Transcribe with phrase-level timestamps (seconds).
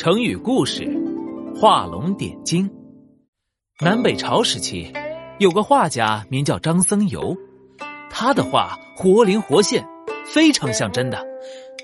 [0.00, 0.88] 成语故事：
[1.54, 2.70] 画龙点睛。
[3.80, 4.90] 南北朝时期，
[5.38, 7.36] 有个画家名叫张僧繇，
[8.08, 9.86] 他的画活灵活现，
[10.24, 11.22] 非常像真的，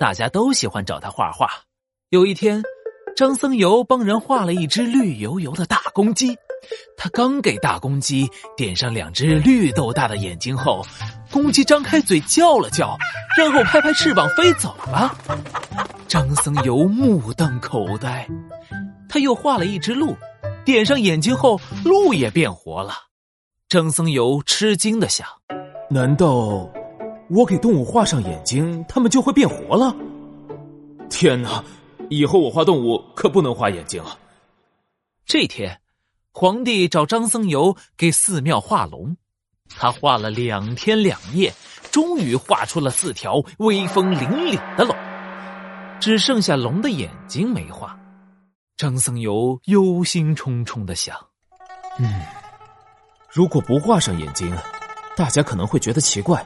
[0.00, 1.46] 大家都喜欢找他画画。
[2.08, 2.62] 有一天，
[3.14, 6.34] 张僧繇帮人画了一只绿油油的大公鸡，
[6.96, 8.26] 他刚给大公鸡
[8.56, 10.82] 点上两只绿豆大的眼睛后，
[11.30, 12.96] 公鸡张开嘴叫了叫，
[13.36, 15.14] 然后拍拍翅膀飞走了。
[16.08, 18.28] 张僧繇目瞪口呆，
[19.08, 20.16] 他又画了一只鹿，
[20.64, 22.94] 点上眼睛后，鹿也变活了。
[23.68, 25.26] 张僧繇吃惊的想：
[25.90, 26.70] 难道
[27.28, 29.94] 我给动物画上眼睛，它们就会变活了？
[31.10, 31.62] 天哪！
[32.08, 34.16] 以后我画动物可不能画眼睛啊！
[35.24, 35.80] 这天，
[36.32, 39.16] 皇帝找张僧繇给寺庙画龙，
[39.68, 41.52] 他画了两天两夜，
[41.90, 44.96] 终于画出了四条威风凛凛的龙。
[46.06, 47.98] 只剩下龙的眼睛没画，
[48.76, 51.16] 张僧繇忧心忡忡的想
[51.98, 52.20] ：“嗯，
[53.28, 54.56] 如果不画上眼睛，
[55.16, 56.38] 大家可能会觉得奇怪；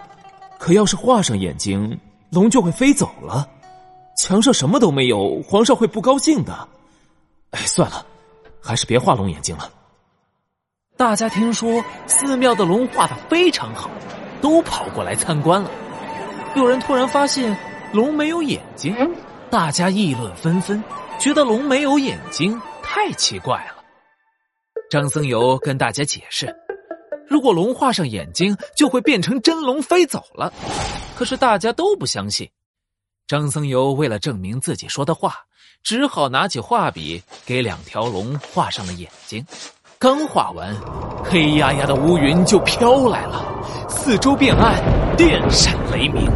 [0.58, 3.46] 可要是画上眼睛，龙就会飞走了。
[4.16, 6.66] 墙上什么都没有，皇上会不高兴的。
[7.50, 8.06] 哎，算了，
[8.62, 9.70] 还是别画龙眼睛了。”
[10.96, 13.90] 大家听说寺庙的龙画的非常好，
[14.40, 15.70] 都跑过来参观了。
[16.56, 17.54] 有人突然发现
[17.92, 18.96] 龙没有眼睛。
[19.50, 20.80] 大家议论纷纷，
[21.18, 23.82] 觉得龙没有眼睛太奇怪了。
[24.88, 26.54] 张僧繇跟大家解释，
[27.26, 30.52] 如果龙画上眼睛，就会变成真龙飞走了。
[31.16, 32.48] 可是大家都不相信。
[33.26, 35.34] 张僧繇为了证明自己说的话，
[35.82, 39.44] 只好拿起画笔给两条龙画上了眼睛。
[39.98, 40.72] 刚画完，
[41.24, 43.44] 黑压压的乌云就飘来了，
[43.88, 44.80] 四周变暗，
[45.16, 46.30] 电闪雷鸣。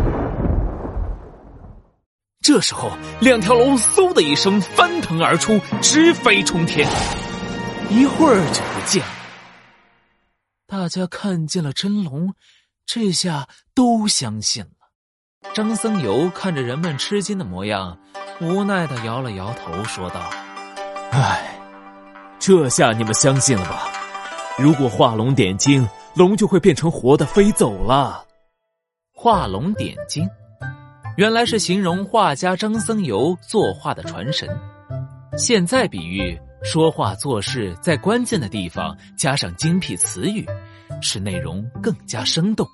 [2.44, 2.92] 这时候，
[3.22, 6.86] 两条龙嗖的一声翻腾而出，直飞冲天，
[7.88, 9.12] 一会儿就不见了。
[10.66, 12.34] 大家看见了真龙，
[12.84, 15.50] 这下都相信了。
[15.54, 17.98] 张僧繇看着人们吃惊的模样，
[18.42, 20.28] 无奈的摇了摇头，说道
[21.12, 21.58] ：“唉，
[22.38, 23.88] 这下你们相信了吧？
[24.58, 28.26] 如果画龙点睛，龙就会变成活的飞走了。
[29.14, 30.28] 画龙点睛。”
[31.16, 34.48] 原来是形容画家张僧繇作画的传神，
[35.38, 40.44] 现在比喻说话做事在关键的地方加上精辟词语，
[41.00, 42.66] 使内容更加生动。